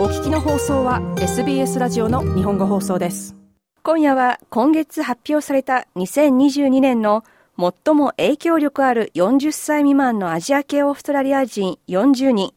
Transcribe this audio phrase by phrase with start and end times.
[0.00, 3.36] お聞きの放送は SBS ラジオの日本語放送です。
[3.82, 7.22] 今夜は今月発表された2022年の
[7.58, 12.54] 最も影響力ある40歳未満のアジア系オーストラリア人40人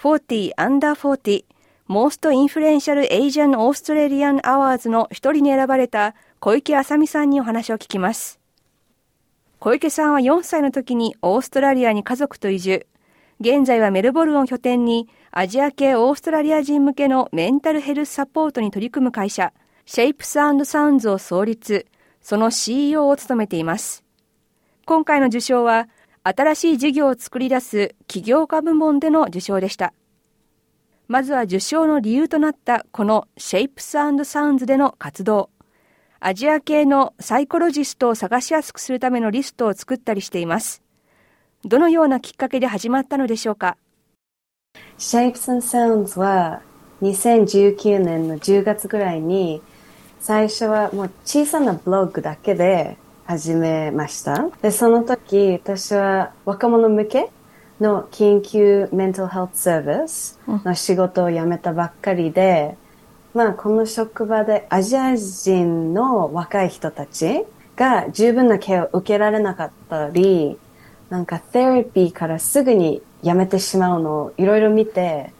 [0.00, 1.44] 40 under 40
[1.86, 8.40] Most Influential Asian Australian Awards の一人に選ばれた小池あさみさんにお話を聞きます。
[9.58, 12.86] 小池さんは4歳の時にオーストラリアに家族と移住。
[13.38, 19.52] 現在はメルボルンを拠点にアジア系オーストラリア人向けのメンタルヘルスサポートに取り組む会社、
[19.84, 21.86] Shapes and Sounds を創立、
[22.22, 24.04] その CEO を務めています。
[24.86, 25.88] 今回の受賞は、
[26.22, 29.92] 新しい事業を作り出す起業家部門での受賞でした。
[31.06, 35.50] まずは受賞の理由となったこの Shapes and Sounds での活動。
[36.20, 40.85] アジア系のサイコロジストを探しやすくするためのリストを作ったりしています。
[41.66, 43.76] どのようなきっかけで始まったのでしょうか
[44.98, 46.62] ？Shapes and Sounds は
[47.02, 49.60] 2019年の10月ぐらいに
[50.20, 54.48] 最初はもう小さなブログだけで始めました。
[54.62, 57.30] で、その時私は若者向け
[57.80, 62.76] の緊急メンタルヘルスサービスの仕事を辞めたばっかりで、
[63.34, 70.58] まあこの職場でアジア人の若い人たちが十分なケアを受けられなかったり、
[71.10, 75.32] なんかセラピーからすぐに辞めてしまうのをいろいろ見て、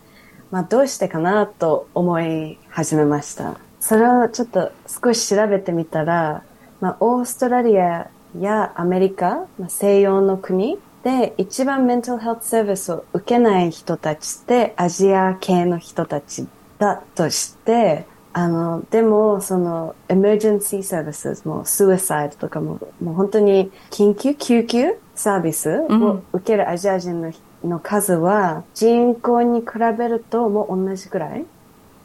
[0.50, 3.58] まあどうしてかなと思い始めました。
[3.80, 6.44] それをちょっと少し調べてみたら、
[6.80, 16.46] まあオーストラリアやアメリカ、まあ、西洋の国で一番メンタルヘルスサービスを受けない人たちってアジア系の人たち
[16.78, 18.06] だとして、
[18.38, 27.32] あの、でも、その、エメージェンシーサービスも、スーサイドとかも、もう本当に緊急、救急サービスを受けるアジア人の
[27.64, 29.66] の数は人口に比
[29.98, 31.46] べるともう同じくらい。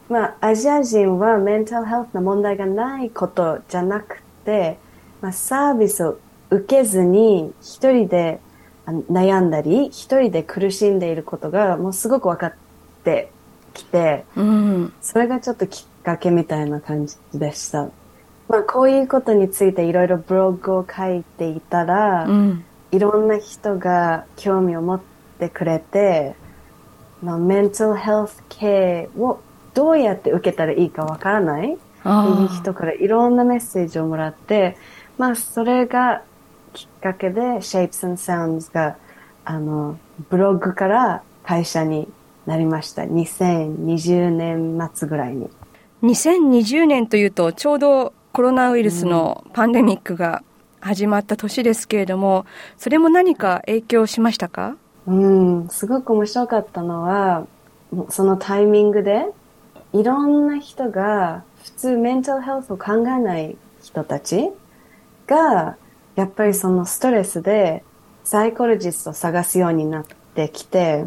[0.07, 4.77] まあ、アジア人はメンタルヘルスの問題がないことじゃなくて、
[5.19, 6.17] まあ、サービスを
[6.49, 8.39] 受けずに一人で
[8.87, 12.53] 悩んだり、一人で苦しんでいることがもうすごく分かっ
[13.03, 13.31] て
[13.73, 17.89] きて、うん、それがちょっときっかけみたいな感じでした。
[18.49, 25.01] まあ、こういうことについていろいろブログを書いていたら、うんいろんな人が興味を持っ
[25.39, 26.35] てくれて、
[27.23, 29.39] まあ、メンタルヘルスケアを
[29.73, 34.75] どうやって受けたらいいかわからないっていう人からいろんなメッセージをもらって、
[35.17, 36.23] まあ、それが
[36.73, 38.97] きっかけで Shapes and Sounds が、
[39.45, 39.97] あの、
[40.29, 42.09] ブログから会社に
[42.45, 43.03] なりました。
[43.03, 45.49] 2020年末ぐらいに。
[46.03, 50.43] 2020年というと、ちょうどコロナウイルスのパンデミックが
[50.79, 52.45] 始まった年ですけれども、
[52.77, 54.77] それも何か影響しましたか？
[55.05, 57.45] うん、すごく面白かったのは、
[58.09, 59.25] そのタイミングで、
[59.93, 64.49] いろんな人が普通メンタルヘルスを考えない人たち
[65.27, 65.77] が、
[66.15, 67.83] やっぱりそのストレスで
[68.23, 71.05] サイコロジストを探すようになってきて、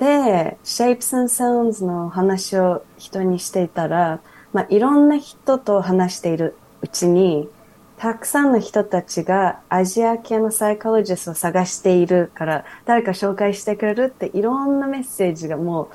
[0.00, 4.20] で、Shapes and Sounds の話を人にしていたら、
[4.54, 7.48] まあ、いろんな人と話しているうちに、
[7.98, 15.90] たくさんの人たちがアジア系のサイコロジストを探しているから、誰か紹介してくれるっていろんなメッセージがも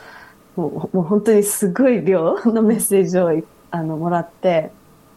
[0.56, 4.70] う、もうもう本当にすごい量のメッセージをあのもらって、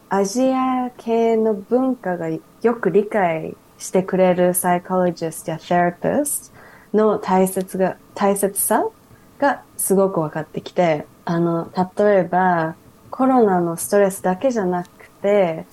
[0.08, 2.40] アジア系の文化がよ
[2.80, 6.58] く理解してくれるサイコロジストやセラピスト
[6.92, 8.86] の大切が、大切さ
[9.38, 12.76] がすごく分かってきて、あの、例えば
[13.10, 15.66] コロナのストレスだけじゃなくて、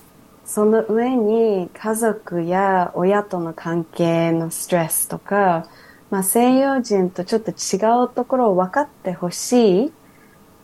[0.44, 5.66] その上に家族や親との関係のストレスとか、
[6.10, 9.92] まあ、西洋人とちょっと違うところを分かってほしい、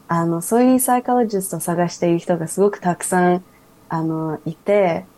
[0.08, 3.44] あの、そういうサイコロジストを探している人がすごくたくさん、
[3.88, 5.08] あの、いて、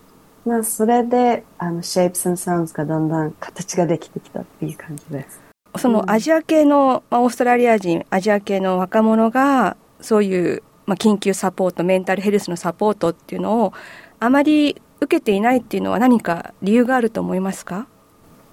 [0.44, 5.40] まあ、それで、あの、Shapes and Sounds がだんだん形ができてきたっていう感じです。
[5.78, 13.72] そのアジア系の、まあ、オーストラリア人、アジア系の若者が、そういう、まあ、緊急サポート、メンタルヘルスのサポートっていうのを、
[14.20, 17.86] あまり受けていないっていうのは何か理由があると思いますか？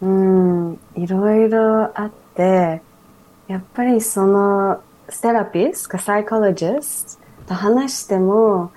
[0.02, 2.82] うん、いろいろあって、
[3.48, 8.72] やっぱりそのセラピスかサイコロジストと話しても、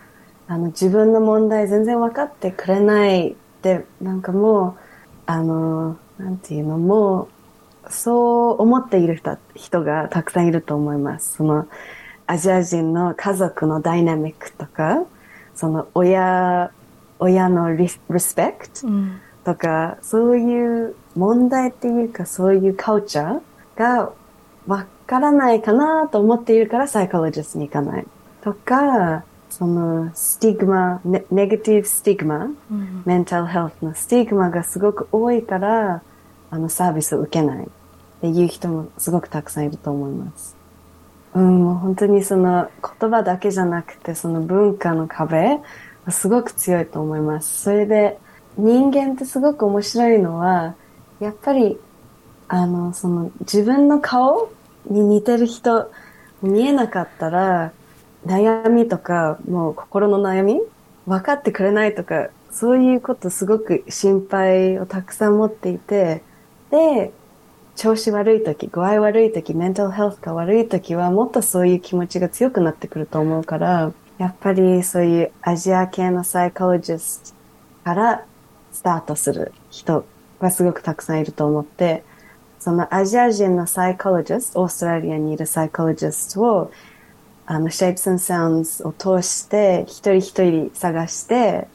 [0.46, 4.74] あの自分の問題全然分かってくれないって、なんかもう、
[5.26, 7.28] あの、なんていうの、も
[7.88, 11.36] う、そう思っている人人がたくさんいると思います。
[11.36, 11.66] その、
[12.26, 15.04] アジア人の家族のダイナミックとか、
[15.54, 16.70] その親、
[17.18, 18.00] 親のリス
[18.34, 18.86] ペクト
[19.44, 24.12] とか、うん、そういう問題っていうか、そういうカルチャーが
[24.66, 28.06] わからないかなと思っているからサイコロジストに行かない。
[28.42, 29.24] とか、
[29.56, 32.48] そのスティグマ、ネネガティブスティグマ、
[33.04, 36.02] メンタルヘルスのスティグマがすごく多いから、
[36.50, 37.68] あのサービスを受けないっ
[38.20, 40.56] ていう人もすごくたくさんいると思います。
[41.34, 42.68] うん、もう本当にその
[43.00, 45.60] 言葉だけじゃなくてその文化の壁
[46.04, 47.62] はすごく強いと思います。
[47.62, 48.18] それで
[48.56, 50.74] 人間ってすごく面白いのは、
[51.20, 51.78] やっぱり
[52.48, 54.50] あの、その自分の顔
[54.90, 55.92] に似てる人
[56.42, 57.72] 見えなかったら、
[58.26, 60.60] 悩みとか、もう心の悩み
[61.06, 66.22] 分かってくれないとか、そういうことすごく心配をたくさん持っていて、
[66.70, 67.12] で、
[67.76, 77.34] 調子悪い時、具合悪い時、メンタルヘルスが悪い時はもっとそういう気持ちが強くなってくると思うから、やっぱりそういうアジア系のサイコロジス
[77.84, 78.24] トから
[78.72, 80.04] スタートする人
[80.40, 82.04] がすごくたくさんいると思って、
[82.60, 86.70] そのアジア人のサイコロジスト、オーストラリアにいるサイコロジストを、
[87.46, 91.68] あの、Shapes and Sounds を通して、一人一人探して、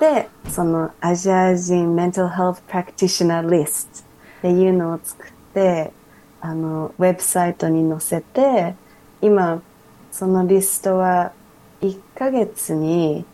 [0.00, 4.02] で、そのアジア人メンタルヘルスプラクティショナーリストっ
[4.42, 5.92] ていうのを作って、
[6.40, 8.74] あの、ウェブサイトに載せて、
[9.20, 9.62] 今、
[10.10, 11.32] そのリストは
[11.82, 13.26] 1ヶ月に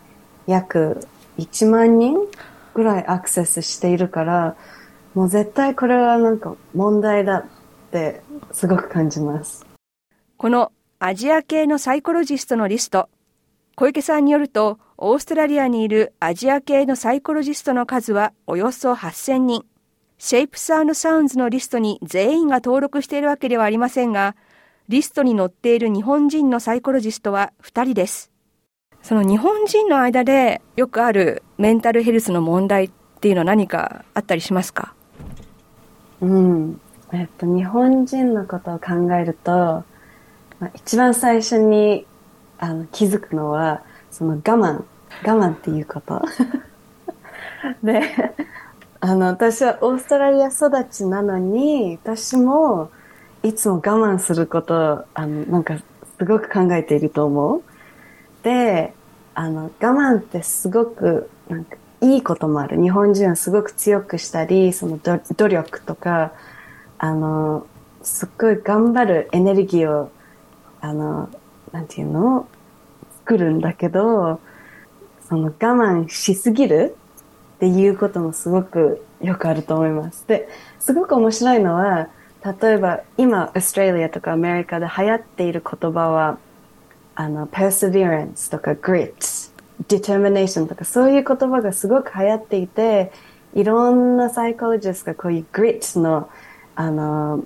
[0.45, 1.07] 約
[1.37, 2.17] 1万人
[2.73, 4.55] ぐらいアクセスしているから、
[5.13, 7.45] もう絶対これはなんか問題だっ
[7.91, 9.65] てすごく感じます。
[10.37, 13.07] このアジア系のサイコロジストのリスト、
[13.75, 19.63] 小池さんによると、オーストラリアにいるアジア系のサイコロジストの数はおよそ8000人。
[20.17, 24.35] シェイプサウンドサウンズのリストに全員が登録しているわけではありませんが、
[24.89, 28.31] リストに載っている日本人のサイコロジストは2人です。
[29.03, 32.91] その日本人の間でよくあるメンタルヘルスの問題っ
[33.21, 34.95] ていうのは何かあったりしますか？
[36.21, 36.81] うん。
[37.13, 39.83] えっと、日本人のことを考えると、
[40.59, 42.05] まあ、一番最初に
[42.57, 44.83] あの気づくのは、その我慢。
[45.23, 46.21] 我慢っていうこと。
[47.83, 48.01] で、
[48.99, 52.89] あの、私はオーストラリア育ちなのに、私も
[53.43, 55.77] いつも我慢すること、あの、なんか
[56.17, 57.61] すごく考えていると思う。
[58.43, 58.93] で、
[59.35, 62.81] あの、我慢ってすごく、なんか、いいこともある。
[62.81, 66.31] 日本人はすごく強くしたり、その努力とか、
[66.97, 67.65] あの、
[68.03, 70.11] すっごい頑張るエネルギーを、
[70.81, 71.29] あの、
[71.71, 72.47] なんていうの？
[73.19, 74.39] 作るんだけど、
[75.27, 76.95] その我慢しすぎる
[77.57, 80.25] っていうこともすごくよくあると思います。
[80.27, 80.47] で、
[80.79, 82.07] すごく面白いのは、
[82.61, 86.37] 例えば今、オーストラリアとかアメリカで流行っている言葉は、
[87.15, 89.51] あの、perseverance とか grit
[89.89, 93.11] determination とかそういう言葉がすごく流行っていて、
[93.53, 96.29] いろんなサイコロジスがこういう grit の、
[96.75, 97.43] あの、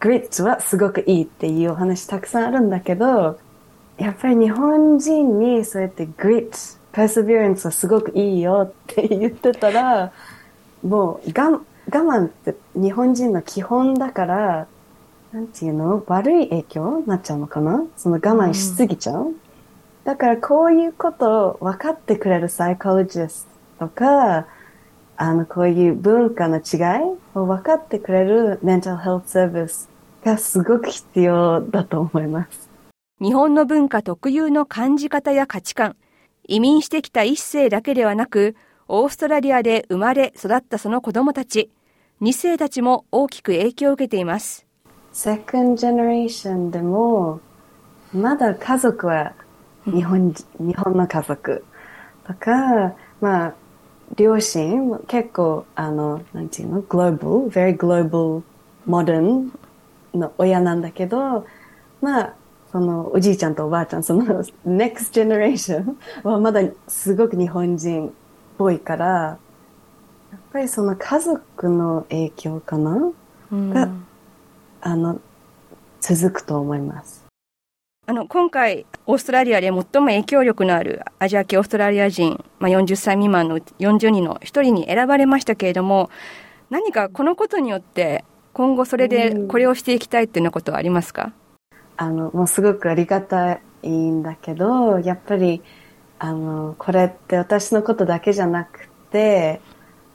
[0.00, 3.38] grit はすごくいいっていうお話たくさんあるんだけど、
[3.96, 6.50] やっぱり日本人にそうやって grit、
[6.92, 10.12] perseverance はすごくいいよって言ってたら、
[10.82, 14.66] もう我慢って日本人の基本だから、
[15.32, 16.02] なんていうの？
[16.06, 17.84] 悪い影響になっちゃうのかな？
[17.96, 19.34] その我慢しすぎちゃう、うん
[20.04, 23.46] だからこういうことを分かってくれるサイコロジス
[23.78, 24.46] トとか、
[25.20, 29.90] あの、こういう文化の違いを分かってくれるメンタルヘルスサービス
[30.24, 32.70] がすごく必要だと思います。
[33.20, 35.96] 日本の文化特有の感じ方や価値観、
[36.46, 38.54] 移民してきた一世だけではなく、
[38.86, 41.68] オーストラリアで生まれ育ったその子供たち、
[42.20, 44.66] 二世たちも大きく影響を受けています。
[45.12, 47.40] セカンドジェネレーションでも、
[48.14, 49.34] まだ家族は
[49.84, 51.64] 日本、日本の家族
[52.24, 53.54] とか、まあ、
[54.16, 58.42] 両親、結構、あの、なんていうの、グローブル、very global,
[58.86, 59.50] modern
[60.14, 61.46] の親なんだけど、
[62.00, 62.34] まあ、
[62.72, 64.24] その、おじいちゃんとおばあちゃん、その、
[64.66, 68.10] next generation はまだすごく日本人っ
[68.56, 69.06] ぽいから、
[70.30, 73.12] やっぱりその家族の影響かな、
[73.52, 73.88] うん、が、
[74.80, 75.20] あの、
[76.00, 77.27] 続くと思います。
[78.10, 86.08] あの、今回、オーストラリアで最も影響力のあるアジア系オーストラリア人、まあ、40歳未満の40人の一人に選ばれましたけれども、
[86.70, 88.24] 何かこのことによって、
[88.54, 91.34] 今後それでこれをしていきたいっていうようなことはありますか？
[91.98, 95.62] あの、もうすごくありがたいんだけど、やっぱり、
[96.18, 99.60] あの、これって私のことだけじゃなくて、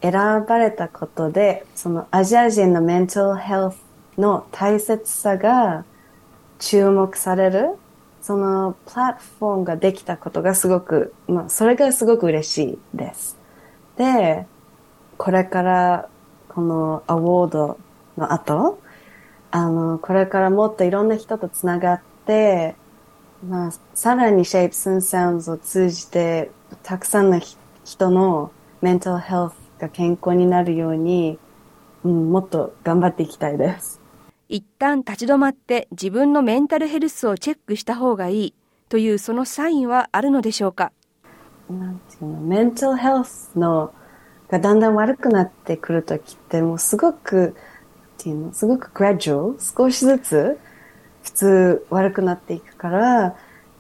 [0.02, 0.14] 選
[0.50, 3.78] ばれたことで、そのアジア人のメンタルヘルス
[4.18, 5.86] の大切さが
[6.58, 7.76] 注目される
[8.24, 13.38] そのプラットフォームができたことがすごく、まあ、それがすごく嬉しいです。
[13.98, 14.48] で、
[15.18, 16.10] これから
[16.48, 17.77] このアワード
[18.15, 18.80] の後、
[19.51, 22.75] あの、これからもっといろんな人とつながって、
[23.46, 26.50] まあ、さらに Shapes and Sounds を通じて、
[26.82, 27.42] たくさんの
[27.84, 31.38] 人のメンタルヘルスが健康になるように、
[32.06, 34.00] うん、もっと頑張っていきたいです。
[34.50, 38.54] 一旦立ち止まって自分のメンタルヘルスをチェックした方がいい
[38.90, 40.92] というそのサインはあるのでしょうか？
[41.70, 43.94] なんていうの、メンタルヘルスの
[44.50, 47.56] がだんだん悪くなってくるときってもうすごく、
[48.20, 50.60] っていうの、すごくグラジュアル、少しずつ
[51.24, 53.36] 普通悪くなっていくから、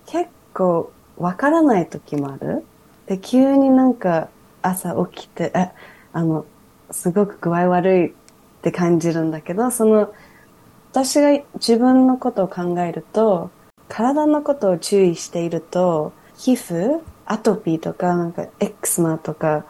[0.07, 2.65] 結構わからないときもある。
[3.05, 4.29] で、急になんか
[4.61, 5.69] 朝起きて、え、
[6.13, 6.45] あの、
[6.89, 8.13] すごく具合悪いっ
[8.63, 10.13] て感じるんだけど、その、
[10.93, 13.49] 私が自分のことを考えると、
[13.89, 19.65] 体のことを注意していると、皮膚、アトピーとか、なんかエクスマとか、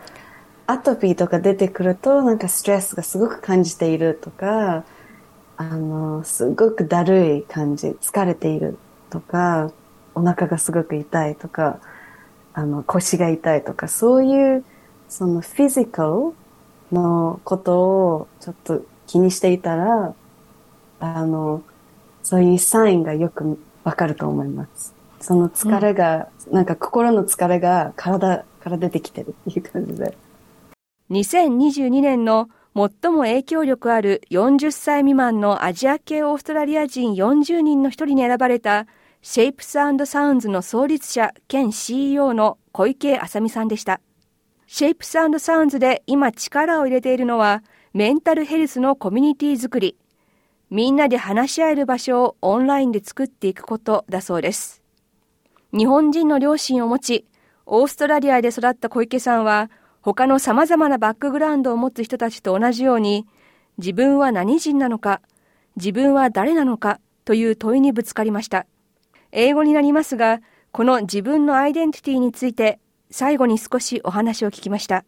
[0.68, 4.84] アトピーとか出てくると、なんかストレスがすごく感じているとか、
[5.56, 8.78] あの、すごくだるい感じ、疲れている
[9.10, 9.72] とか、
[10.16, 11.80] お腹がすごく痛いとか、
[12.54, 14.66] あの、腰が痛いとか、そういう、
[15.08, 16.34] そのフィジカル
[16.92, 20.14] のことをちょっと気にしていたら、
[21.04, 21.62] あの、
[22.22, 24.96] そういうサインがよくわかると思います。
[25.20, 30.18] その疲れが、うん、なんか心の疲れが体から出てきてるっていう感じで。
[31.12, 38.88] 2022年の最も影響力ある40歳未満のアジア系オーストラリア人40人の一人に選ばれた
[39.22, 44.00] Shapes and Sounds の創立者兼 CEO の小池あさみさんでした。
[44.68, 47.62] Shapes and Sounds で今力を入れているのは
[47.94, 49.98] メンタルヘルスのコミュニティ作り、
[50.74, 54.82] みんなで話し合える場所をオンラインで作っていくことだそうです。
[55.72, 57.28] 日本人の両親を持ち、
[57.68, 59.70] オーストラリアで育った小池さんは、
[60.02, 63.28] 他の様々なバックグラウンドを持つ人たちと同じように、
[63.78, 65.22] 自分は何人なのか、
[65.76, 68.66] 自分は誰なのかという問いにぶつかりました。
[69.32, 72.80] 英語になりますが、この自分のアイデンティティについて、
[73.12, 75.06] 最後に少しお話を聞きました。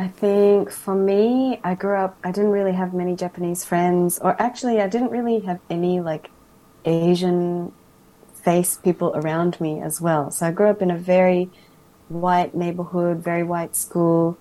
[0.00, 4.34] I think for me, I grew up, I didn't really have many Japanese friends, or
[4.40, 6.30] actually, I didn't really have any like
[6.86, 7.70] Asian
[8.32, 10.30] face people around me as well.
[10.30, 11.50] So I grew up in a very
[12.08, 14.38] white neighborhood, very white school.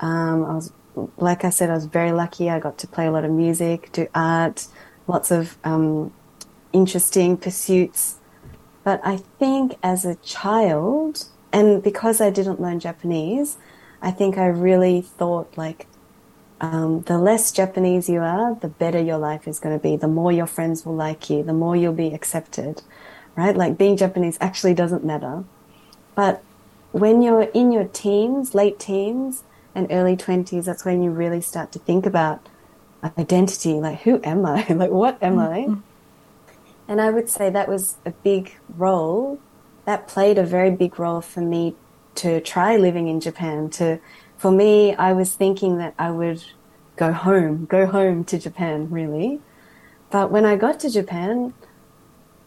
[0.00, 0.72] Um, I was,
[1.18, 2.48] like I said, I was very lucky.
[2.48, 4.68] I got to play a lot of music, do art,
[5.06, 6.14] lots of um,
[6.72, 8.20] interesting pursuits.
[8.84, 13.58] But I think as a child, and because I didn't learn Japanese,
[14.04, 15.86] I think I really thought like
[16.60, 19.96] um, the less Japanese you are, the better your life is going to be.
[19.96, 22.82] The more your friends will like you, the more you'll be accepted,
[23.34, 23.56] right?
[23.56, 25.44] Like being Japanese actually doesn't matter.
[26.14, 26.42] But
[26.92, 29.42] when you're in your teens, late teens,
[29.74, 32.46] and early 20s, that's when you really start to think about
[33.18, 33.72] identity.
[33.72, 34.66] Like, who am I?
[34.70, 35.74] like, what am mm-hmm.
[35.74, 35.76] I?
[36.86, 39.40] And I would say that was a big role.
[39.86, 41.74] That played a very big role for me
[42.16, 43.70] to try living in Japan.
[43.70, 44.00] To,
[44.36, 46.42] for me, I was thinking that I would
[46.96, 49.40] go home, go home to Japan, really.
[50.10, 51.54] But when I got to Japan,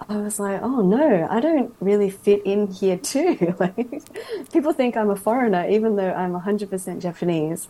[0.10, 3.56] I was like, oh no, I don't really fit in here too.
[3.60, 4.04] like,
[4.52, 7.68] people think I'm a foreigner, even though I'm 100% Japanese.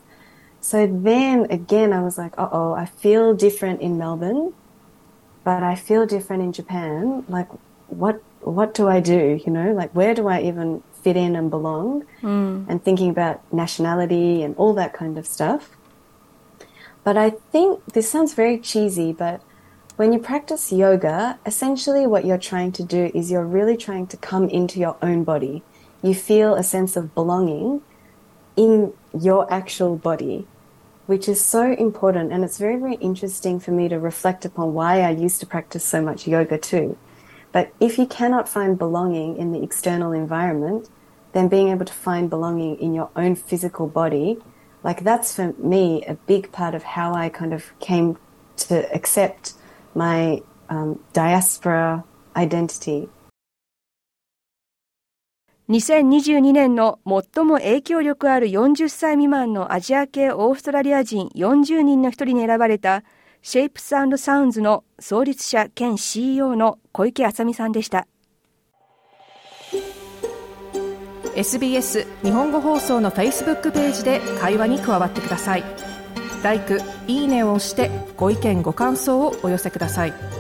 [0.60, 4.54] So then again, I was like, uh oh, I feel different in Melbourne,
[5.44, 7.24] but I feel different in Japan.
[7.30, 7.48] Like,
[7.88, 9.40] what, what do I do?
[9.46, 12.66] You know, like, where do I even fit in and belong, mm.
[12.68, 15.70] and thinking about nationality and all that kind of stuff.
[17.04, 19.42] But I think this sounds very cheesy, but
[19.96, 24.18] when you practice yoga, essentially what you're trying to do is you're really trying to
[24.18, 25.64] come into your own body.
[26.04, 27.82] You feel a sense of belonging
[28.56, 30.46] in your actual body,
[31.06, 32.32] which is so important.
[32.32, 35.84] And it's very, very interesting for me to reflect upon why I used to practice
[35.84, 36.98] so much yoga too.
[37.53, 40.89] But if you cannot find belonging in the external environment,
[41.33, 44.39] then being able to find belonging in your own physical body,
[44.83, 48.17] like that's for me a big part of how I kind of came
[48.69, 49.55] to accept
[49.95, 52.05] my um, diaspora
[52.37, 53.09] identity.
[55.69, 63.05] 2022年の最も影響力ある40歳未満のアジア系オーストラリア人40人の一人に選ばれた
[63.50, 68.06] シェイプスサウンズの創立者兼 CEO の小池あさみさんでした。
[71.34, 75.64] SBS 日本語放送の Facebook ページで会話に加わってください。
[76.44, 80.37] 「LIKE」「いいね」を押してご意見ご感想をお寄せください。